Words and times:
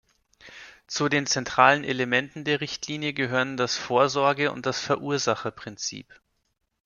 Zu 0.87 1.09
den 1.09 1.27
zentralen 1.27 1.83
Elementen 1.83 2.43
der 2.43 2.59
Richtlinie 2.59 3.13
gehören 3.13 3.55
das 3.55 3.77
Vorsorge- 3.77 4.51
und 4.51 4.65
das 4.65 4.79
Verursacherprinzip. 4.79 6.07